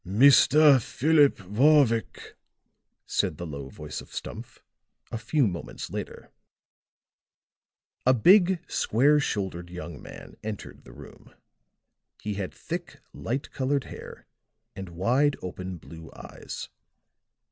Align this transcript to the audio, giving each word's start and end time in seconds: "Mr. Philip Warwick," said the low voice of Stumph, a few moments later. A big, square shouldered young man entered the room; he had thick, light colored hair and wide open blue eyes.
"Mr. 0.03 0.81
Philip 0.81 1.45
Warwick," 1.45 2.35
said 3.05 3.37
the 3.37 3.45
low 3.45 3.69
voice 3.69 4.01
of 4.01 4.11
Stumph, 4.11 4.63
a 5.11 5.17
few 5.19 5.45
moments 5.45 5.91
later. 5.91 6.31
A 8.07 8.15
big, 8.15 8.67
square 8.67 9.19
shouldered 9.19 9.69
young 9.69 10.01
man 10.01 10.37
entered 10.43 10.85
the 10.85 10.91
room; 10.91 11.35
he 12.19 12.33
had 12.33 12.51
thick, 12.51 12.99
light 13.13 13.51
colored 13.51 13.83
hair 13.83 14.25
and 14.75 14.89
wide 14.89 15.35
open 15.43 15.77
blue 15.77 16.09
eyes. 16.15 16.69